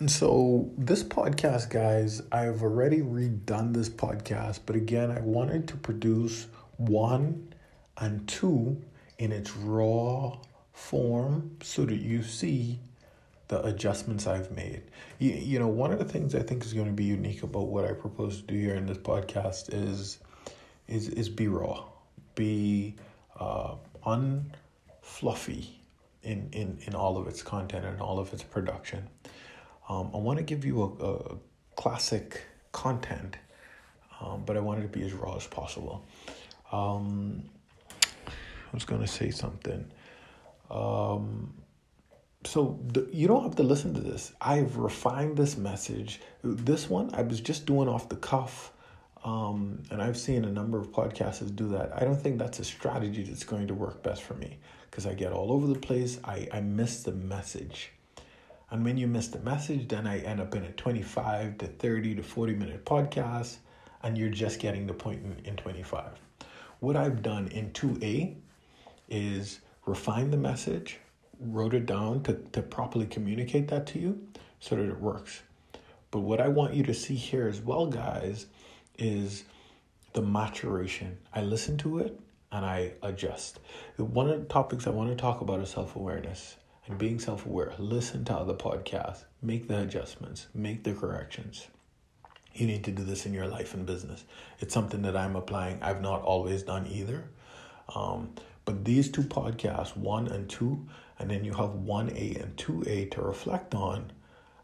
[0.00, 5.76] And so, this podcast, guys, I've already redone this podcast, but again, I wanted to
[5.76, 6.46] produce
[6.78, 7.52] one
[7.98, 8.80] and two
[9.18, 10.38] in its raw
[10.72, 12.80] form so that you see
[13.48, 14.84] the adjustments I've made.
[15.18, 17.66] You, you know, one of the things I think is going to be unique about
[17.66, 20.18] what I propose to do here in this podcast is
[20.88, 21.84] is is be raw,
[22.34, 22.96] be
[23.38, 23.74] uh,
[24.06, 25.66] unfluffy
[26.22, 29.06] in, in, in all of its content and all of its production.
[29.90, 31.36] Um, I want to give you a, a
[31.74, 33.36] classic content,
[34.20, 36.04] um, but I wanted to be as raw as possible.
[36.70, 37.42] Um,
[38.28, 39.90] I was going to say something.
[40.70, 41.54] Um,
[42.44, 44.32] so the, you don't have to listen to this.
[44.40, 46.20] I've refined this message.
[46.44, 48.72] This one I was just doing off the cuff.
[49.24, 51.90] Um, and I've seen a number of podcasters do that.
[51.94, 55.14] I don't think that's a strategy that's going to work best for me because I
[55.14, 56.20] get all over the place.
[56.24, 57.90] I, I miss the message.
[58.70, 62.14] And when you miss the message, then I end up in a 25 to 30
[62.16, 63.56] to 40 minute podcast,
[64.02, 66.20] and you're just getting the point in, in 25.
[66.78, 68.36] What I've done in 2A
[69.08, 70.98] is refine the message,
[71.40, 74.20] wrote it down to, to properly communicate that to you
[74.60, 75.42] so that it works.
[76.12, 78.46] But what I want you to see here as well, guys,
[78.98, 79.44] is
[80.12, 81.18] the maturation.
[81.34, 82.18] I listen to it
[82.52, 83.58] and I adjust.
[83.96, 86.56] One of the topics I want to talk about is self awareness
[86.90, 87.72] and being self aware.
[87.78, 91.68] Listen to other podcasts, make the adjustments, make the corrections.
[92.52, 94.24] You need to do this in your life and business.
[94.58, 95.80] It's something that I'm applying.
[95.82, 97.30] I've not always done either.
[97.94, 100.86] Um, but these two podcasts, one and two,
[101.18, 104.12] and then you have 1A and 2A to reflect on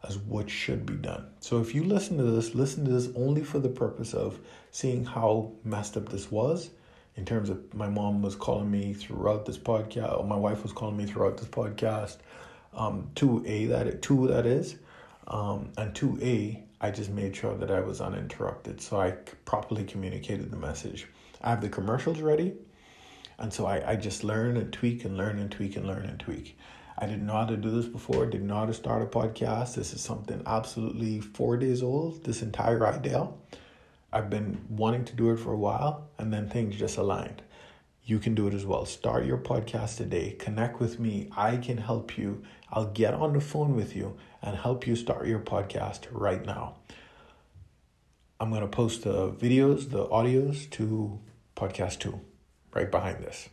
[0.07, 1.27] as what should be done.
[1.39, 4.39] So if you listen to this, listen to this only for the purpose of
[4.71, 6.69] seeing how messed up this was.
[7.17, 10.71] In terms of my mom was calling me throughout this podcast, or my wife was
[10.71, 12.17] calling me throughout this podcast.
[12.73, 14.75] Um, two A that it, two that is,
[15.27, 19.11] um, and two A I just made sure that I was uninterrupted, so I
[19.45, 21.07] properly communicated the message.
[21.41, 22.53] I have the commercials ready,
[23.39, 26.19] and so I, I just learn and tweak and learn and tweak and learn and
[26.19, 26.55] tweak.
[26.99, 29.73] I didn't know how to do this before, didn't know how to start a podcast.
[29.73, 33.27] This is something absolutely four days old, this entire idea.
[34.11, 37.41] I've been wanting to do it for a while, and then things just aligned.
[38.03, 38.85] You can do it as well.
[38.85, 40.31] Start your podcast today.
[40.39, 41.29] Connect with me.
[41.35, 42.41] I can help you.
[42.71, 46.75] I'll get on the phone with you and help you start your podcast right now.
[48.39, 51.19] I'm going to post the videos, the audios to
[51.55, 52.21] podcast two
[52.73, 53.49] right behind this.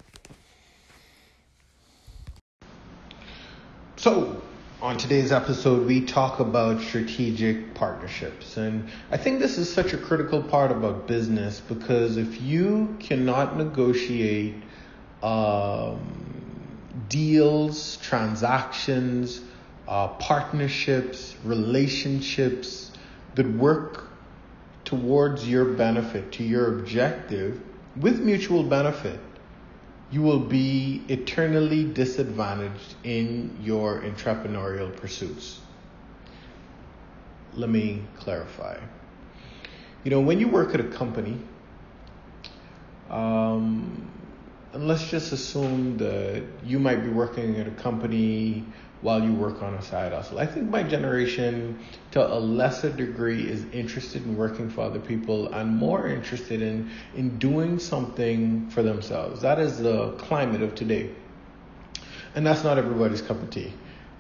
[3.96, 4.40] So,
[4.84, 8.58] on today's episode, we talk about strategic partnerships.
[8.58, 13.56] And I think this is such a critical part about business because if you cannot
[13.56, 14.56] negotiate
[15.22, 15.98] um,
[17.08, 19.40] deals, transactions,
[19.88, 22.92] uh, partnerships, relationships
[23.36, 24.10] that work
[24.84, 27.58] towards your benefit, to your objective,
[27.96, 29.18] with mutual benefit,
[30.10, 35.60] you will be eternally disadvantaged in your entrepreneurial pursuits.
[37.54, 38.78] Let me clarify.
[40.04, 41.38] You know, when you work at a company,
[43.10, 44.10] um,
[44.74, 48.64] and let's just assume that you might be working at a company
[49.02, 50.40] while you work on a side hustle.
[50.40, 51.78] I think my generation,
[52.10, 56.90] to a lesser degree, is interested in working for other people and more interested in,
[57.14, 59.42] in doing something for themselves.
[59.42, 61.10] That is the climate of today.
[62.34, 63.72] And that's not everybody's cup of tea.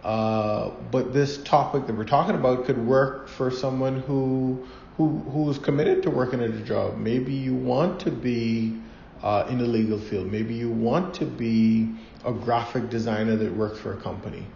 [0.04, 4.64] Uh, but this topic that we're talking about could work for someone who
[4.98, 6.96] who who's committed to working at a job.
[6.96, 8.78] Maybe you want to be
[9.24, 10.30] uh, in the legal field.
[10.30, 11.92] Maybe you want to be
[12.24, 14.46] a graphic designer that works for a company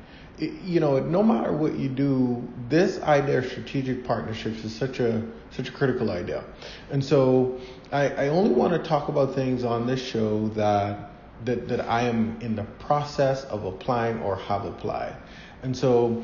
[0.41, 5.23] you know, no matter what you do, this idea of strategic partnerships is such a
[5.51, 6.45] such a critical idea.
[6.91, 7.59] And so
[7.91, 11.11] I, I only want to talk about things on this show that
[11.45, 15.17] that that I am in the process of applying or have applied.
[15.63, 16.23] And so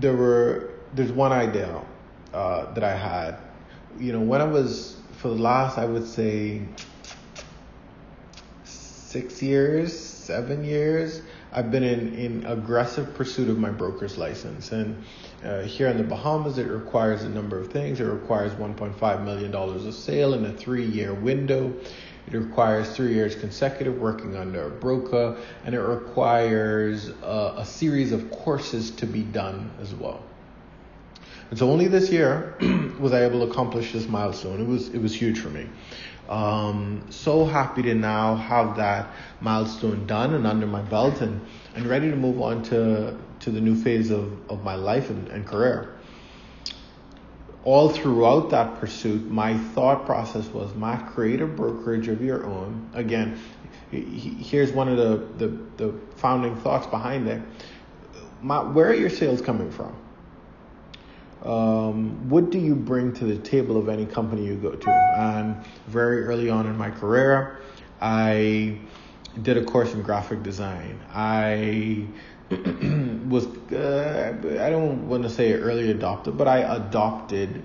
[0.00, 1.82] there were there's one idea
[2.32, 3.36] uh, that I had.
[3.98, 6.62] You know, when I was for the last I would say
[9.14, 11.22] six years, seven years,
[11.52, 14.72] I've been in, in aggressive pursuit of my broker's license.
[14.72, 15.04] And
[15.44, 18.00] uh, here in the Bahamas, it requires a number of things.
[18.00, 21.72] It requires $1.5 million of sale in a three year window.
[22.26, 28.10] It requires three years consecutive working under a broker, and it requires uh, a series
[28.10, 30.24] of courses to be done as well.
[31.50, 32.56] And so only this year
[33.04, 34.60] was I able to accomplish this milestone.
[34.60, 35.68] It was it was huge for me.
[36.28, 39.08] Um, so happy to now have that
[39.42, 41.38] milestone done and under my belt and,
[41.74, 45.28] and ready to move on to, to the new phase of, of my life and,
[45.28, 45.96] and career.
[47.64, 52.88] all throughout that pursuit, my thought process was, my create a brokerage of your own.
[52.92, 53.38] Again,
[53.90, 57.42] here's one of the, the, the founding thoughts behind it.
[58.42, 59.96] Matt, where are your sales coming from?
[61.44, 64.90] Um, what do you bring to the table of any company you go to?
[64.90, 65.56] And
[65.86, 67.60] very early on in my career,
[68.00, 68.78] I
[69.42, 71.00] did a course in graphic design.
[71.12, 72.06] I
[73.28, 77.62] was uh, I don't want to say early adopted, but I adopted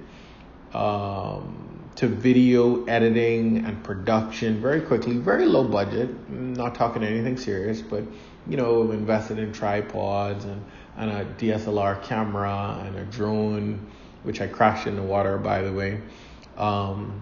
[0.74, 6.10] um, to video editing and production very quickly, very low budget.
[6.30, 8.04] I'm not talking anything serious, but
[8.48, 10.64] you know, invested in tripods and,
[10.98, 13.88] and a DSLR camera and a drone,
[14.24, 16.02] which I crashed in the water, by the way.
[16.58, 17.22] Um,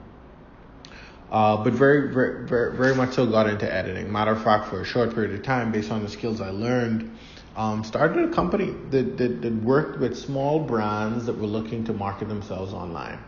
[1.32, 4.12] uh, but very, very, very, very much so got into editing.
[4.12, 7.18] Matter of fact, for a short period of time, based on the skills I learned,
[7.58, 11.94] um, started a company that, that, that worked with small brands that were looking to
[11.94, 13.20] market themselves online.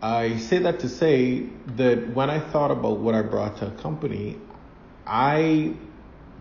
[0.00, 3.70] I say that to say that when I thought about what I brought to a
[3.72, 4.36] company,
[5.04, 5.74] I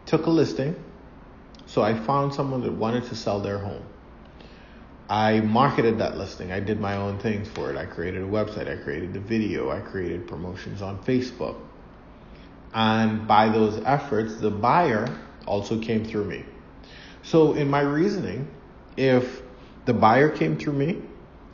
[0.06, 0.76] took a listing.
[1.68, 3.84] So I found someone that wanted to sell their home.
[5.10, 6.52] I marketed that listing.
[6.52, 7.78] I did my own things for it.
[7.78, 8.68] I created a website.
[8.68, 9.70] I created the video.
[9.70, 11.58] I created promotions on Facebook.
[12.74, 15.08] And by those efforts, the buyer
[15.46, 16.44] also came through me.
[17.24, 18.48] So, in my reasoning,
[18.96, 19.42] if
[19.86, 21.02] the buyer came through me,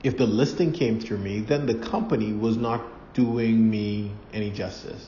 [0.04, 5.07] if the listing came through me, then the company was not doing me any justice.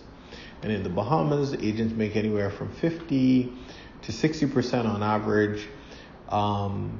[0.62, 3.52] And in the Bahamas, agents make anywhere from 50
[4.06, 5.68] to 60% on average.
[6.30, 7.00] Um,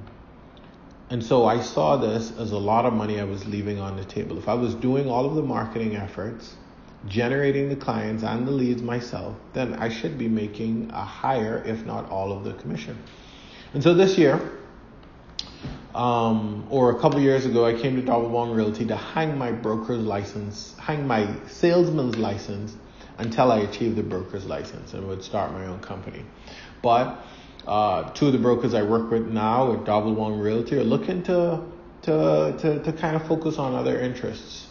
[1.10, 4.06] and so I saw this as a lot of money I was leaving on the
[4.06, 4.38] table.
[4.38, 6.56] If I was doing all of the marketing efforts,
[7.08, 11.86] generating the clients and the leads myself, then I should be making a higher, if
[11.86, 12.98] not all of the commission.
[13.74, 14.40] And so this year,
[15.94, 19.52] um, or a couple years ago, I came to Darville Wong Realty to hang my
[19.52, 22.76] broker's license, hang my salesman's license
[23.18, 26.26] until I achieved the broker's license and would start my own company.
[26.86, 27.26] But
[27.66, 31.64] uh, two of the brokers I work with now Darville Wong Realty are looking to,
[32.04, 34.68] to, to, to kind of focus on other interests.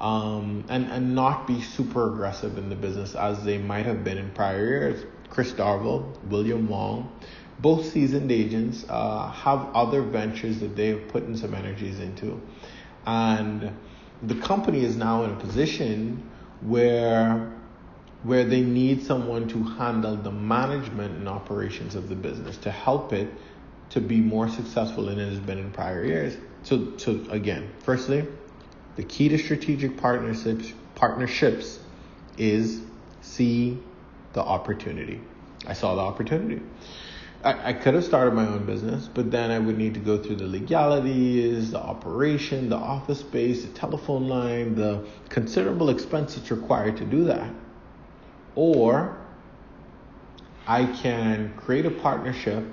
[0.00, 4.16] Um, and, and not be super aggressive in the business as they might have been
[4.16, 5.04] in prior years.
[5.28, 7.12] Chris Darville, William Wong,
[7.58, 12.40] both seasoned agents uh, have other ventures that they've put in some energies into.
[13.04, 13.76] And
[14.22, 16.30] the company is now in a position
[16.60, 17.57] where
[18.22, 23.12] where they need someone to handle the management and operations of the business to help
[23.12, 23.28] it
[23.90, 26.36] to be more successful than it has been in prior years.
[26.62, 28.26] So so again, firstly,
[28.96, 31.78] the key to strategic partnerships partnerships
[32.36, 32.80] is
[33.20, 33.78] see
[34.32, 35.20] the opportunity.
[35.66, 36.62] I saw the opportunity.
[37.44, 40.20] I, I could have started my own business, but then I would need to go
[40.20, 46.50] through the legalities, the operation, the office space, the telephone line, the considerable expense that's
[46.50, 47.48] required to do that.
[48.58, 49.16] Or
[50.66, 52.64] I can create a partnership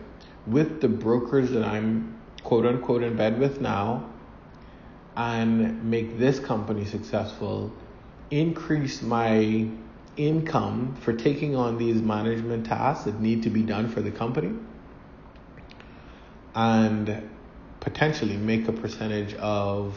[0.48, 4.10] with the brokers that I'm quote unquote in bed with now
[5.16, 7.72] and make this company successful,
[8.32, 9.68] increase my
[10.18, 14.58] income for taking on these management tasks that need to be done for the company
[16.56, 17.30] and
[17.80, 19.96] potentially make a percentage of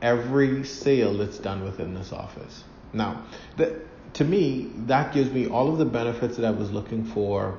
[0.00, 2.62] every sale that's done within this office.
[2.92, 3.24] Now,
[3.56, 3.80] the,
[4.14, 7.58] to me, that gives me all of the benefits that I was looking for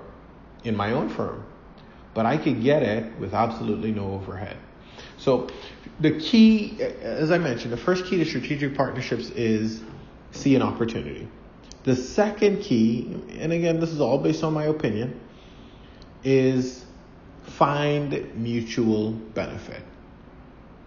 [0.63, 1.45] in my own firm,
[2.13, 4.57] but I could get it with absolutely no overhead.
[5.17, 5.49] So,
[5.99, 9.81] the key, as I mentioned, the first key to strategic partnerships is
[10.31, 11.27] see an opportunity.
[11.83, 15.19] The second key, and again, this is all based on my opinion,
[16.23, 16.85] is
[17.43, 19.81] find mutual benefit.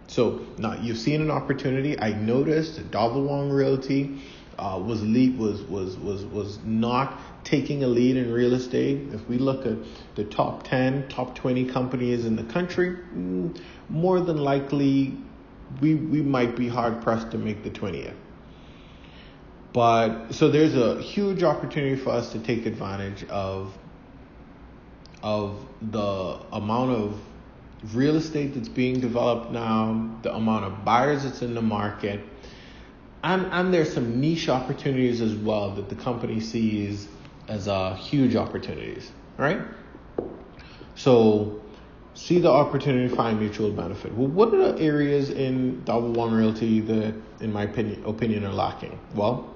[0.06, 1.98] So now you've seen an opportunity.
[1.98, 4.20] I noticed Wong Realty
[4.58, 9.12] uh, was lead was was was was not taking a lead in real estate.
[9.12, 9.76] If we look at
[10.14, 15.16] the top ten, top twenty companies in the country, mm, more than likely
[15.80, 18.14] we we might be hard pressed to make the twentieth.
[19.72, 23.76] But so there's a huge opportunity for us to take advantage of
[25.22, 27.20] of the amount of
[27.94, 32.20] real estate that's being developed now, the amount of buyers that's in the market,
[33.22, 37.08] and and there's some niche opportunities as well that the company sees
[37.48, 39.60] as uh, huge opportunities, right?
[40.94, 41.62] So
[42.14, 44.14] see the opportunity, find mutual benefit.
[44.14, 48.52] Well, what are the areas in Darville Wong Realty that, in my opinion, opinion are
[48.52, 48.98] lacking?
[49.14, 49.54] Well,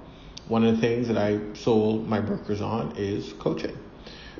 [0.49, 3.77] one of the things that I sold my brokers on is coaching.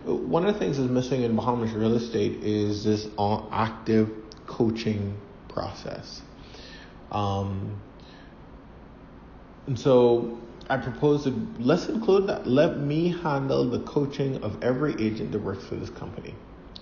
[0.05, 3.09] One of the things that's missing in Bahamas real estate is this
[3.51, 4.11] active
[4.47, 5.17] coaching
[5.49, 6.23] process.
[7.11, 7.81] Um,
[9.67, 12.47] and so I propose to let's include that.
[12.47, 16.35] Let me handle the coaching of every agent that works for this company.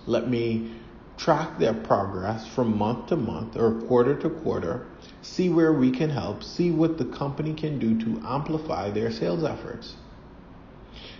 [0.07, 0.71] Let me
[1.17, 4.85] track their progress from month to month or quarter to quarter,
[5.21, 9.43] see where we can help, see what the company can do to amplify their sales
[9.43, 9.95] efforts.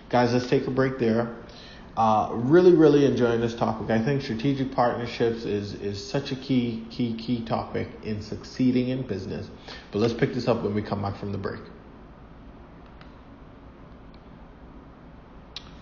[0.08, 1.34] Guys, let's take a break there.
[1.96, 3.88] Uh, really, really enjoying this topic.
[3.88, 9.00] I think strategic partnerships is is such a key, key, key topic in succeeding in
[9.02, 9.48] business.
[9.92, 11.60] But let's pick this up when we come back from the break.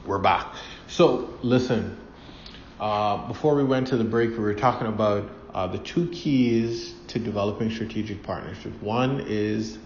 [0.06, 0.54] We're back.
[0.86, 1.96] So listen,
[2.78, 6.94] uh, before we went to the break, we were talking about uh, the two keys
[7.08, 8.80] to developing strategic partnerships.
[8.80, 9.78] One is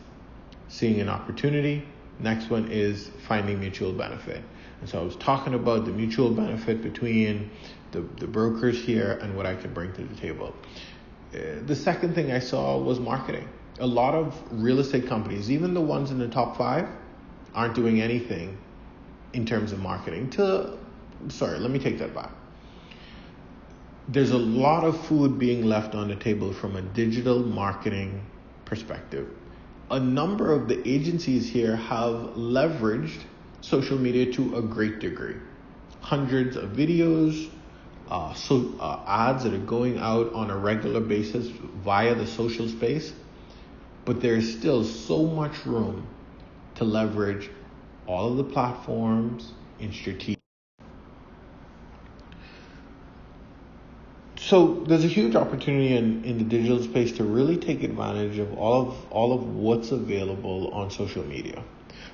[0.68, 1.84] seeing an opportunity.
[2.20, 4.42] Next one is finding mutual benefit.
[4.80, 7.50] And so I was talking about the mutual benefit between
[7.92, 10.54] the, the brokers here and what I could bring to the table.
[11.34, 13.48] Uh, the second thing I saw was marketing.
[13.80, 16.88] A lot of real estate companies, even the ones in the top five,
[17.54, 18.56] aren't doing anything
[19.32, 20.30] in terms of marketing.
[20.30, 20.78] To
[21.28, 22.30] sorry, let me take that back.
[24.08, 28.24] There's a lot of food being left on the table from a digital marketing
[28.64, 29.28] perspective.
[29.90, 33.20] A number of the agencies here have leveraged
[33.60, 35.36] social media to a great degree.
[36.00, 37.50] Hundreds of videos,
[38.08, 42.68] uh, so uh, ads that are going out on a regular basis via the social
[42.68, 43.12] space,
[44.04, 46.06] but there is still so much room
[46.76, 47.50] to leverage
[48.06, 50.38] all of the platforms in strategic.
[54.36, 58.56] So there's a huge opportunity in, in the digital space to really take advantage of
[58.56, 61.62] all of all of what's available on social media.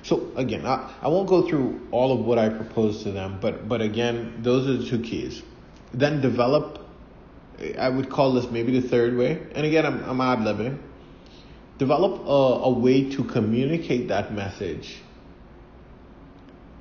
[0.05, 3.67] So again, I, I won't go through all of what I propose to them, but
[3.67, 5.41] but again, those are the two keys.
[5.93, 6.79] Then develop.
[7.79, 9.41] I would call this maybe the third way.
[9.55, 10.77] And again, I'm I'm ad libbing.
[11.79, 14.97] Develop a, a way to communicate that message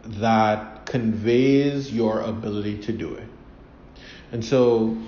[0.04, 3.28] that conveys your ability to do it.
[4.32, 4.98] And so,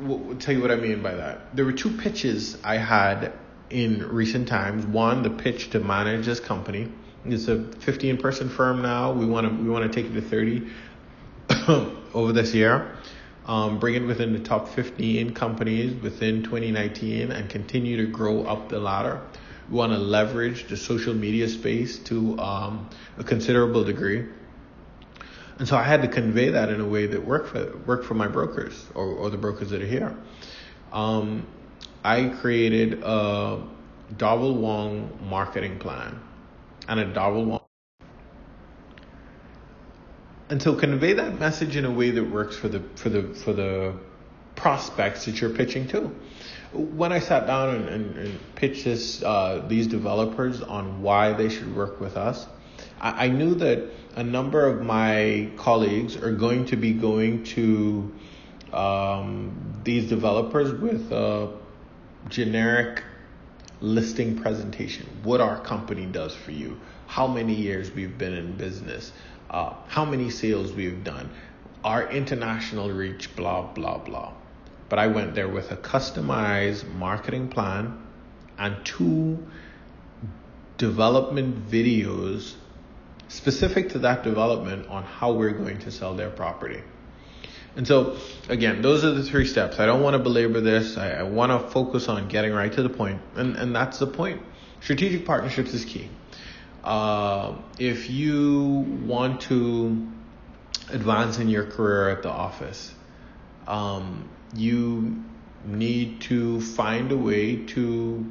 [0.00, 1.54] we'll tell you what I mean by that.
[1.54, 3.34] There were two pitches I had
[3.68, 4.86] in recent times.
[4.86, 6.90] One, the pitch to manage this company
[7.24, 9.12] it's a 15 person firm now.
[9.12, 10.68] We want to we want to take it to 30
[12.14, 12.96] over this year.
[13.46, 18.68] Um, bring it within the top 15 companies within 2019 and continue to grow up
[18.68, 19.20] the ladder.
[19.68, 22.88] We want to leverage the social media space to um,
[23.18, 24.26] a considerable degree.
[25.58, 28.14] And so I had to convey that in a way that worked for worked for
[28.14, 30.16] my brokers or, or the brokers that are here.
[30.92, 31.46] Um,
[32.04, 33.62] I created a
[34.16, 36.20] Darville Wong marketing plan
[36.98, 37.60] and a Darville Wong.
[40.48, 43.52] And so convey that message in a way that works for the for the for
[43.52, 43.94] the
[44.54, 46.14] prospects that you're pitching to.
[46.72, 51.48] When I sat down and, and, and pitched this uh, these developers on why they
[51.48, 52.46] should work with us,
[53.00, 58.12] I, I knew that a number of my colleagues are going to be going to
[58.72, 61.56] um, these developers with a
[62.28, 63.02] generic
[63.82, 69.12] listing presentation, what our company does for you, how many years we've been in business,
[69.50, 71.28] uh, how many sales we've done,
[71.84, 74.32] our international reach, blah, blah, blah.
[74.88, 78.00] But I went there with a customized marketing plan
[78.56, 79.44] and two
[80.78, 82.54] development videos
[83.28, 86.82] specific to that development on how we're going to sell their property.
[87.74, 88.16] And so,
[88.48, 89.80] again, those are the three steps.
[89.80, 90.98] I don't want to belabor this.
[90.98, 94.06] I, I want to focus on getting right to the point, and and that's the
[94.06, 94.42] point.
[94.80, 96.08] Strategic partnerships is key.
[96.84, 100.08] Uh, if you want to
[100.90, 102.92] advance in your career at the office,
[103.66, 105.22] um, you
[105.64, 108.26] need to find a way to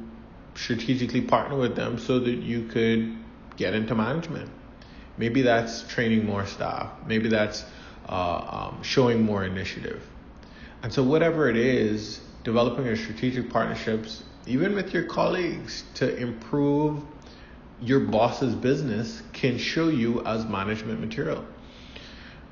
[0.54, 3.16] strategically partner with them so that you could
[3.56, 4.50] get into management.
[5.16, 6.90] Maybe that's training more staff.
[7.06, 7.64] Maybe that's
[8.08, 10.02] uh, um, showing more initiative.
[10.82, 17.02] And so, whatever it is, developing your strategic partnerships, even with your colleagues, to improve
[17.80, 21.44] your boss's business can show you as management material.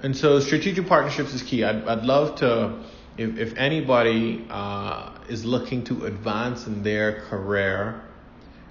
[0.03, 1.65] And so, strategic partnerships is key.
[1.65, 2.85] I'd, I'd love to,
[3.17, 8.03] if, if anybody uh, is looking to advance in their career,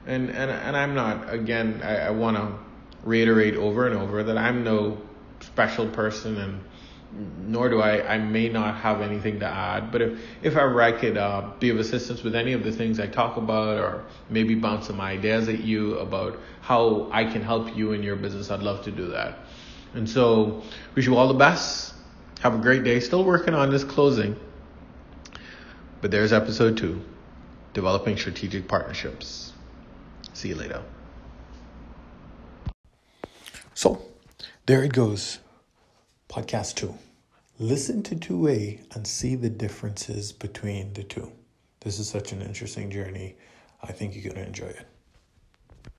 [0.06, 2.54] and, and, and I'm not, again, I, I want to
[3.04, 4.98] reiterate over and over that I'm no
[5.42, 6.62] special person and
[7.12, 9.92] nor do I, I may not have anything to add.
[9.92, 13.00] But if, if ever I could uh, be of assistance with any of the things
[13.00, 17.76] I talk about, or maybe bounce some ideas at you about how I can help
[17.76, 19.40] you in your business, I'd love to do that.
[19.96, 20.62] And so,
[20.94, 21.96] wish you all the best.
[22.42, 23.00] Have a great day.
[23.00, 24.36] Still working on this closing.
[26.02, 27.02] But there's episode two.
[27.74, 29.54] developing strategic partnerships.
[30.34, 30.84] See you later.
[33.74, 34.02] So,
[34.70, 35.40] there it goes.
[36.30, 36.94] Podcast two.
[37.58, 41.32] Listen to 2A and see the differences between the two.
[41.80, 43.36] This is such an interesting journey.
[43.82, 44.86] I think you're going to enjoy it.